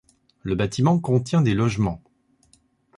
[0.41, 2.01] Le bâtiment contient des logements.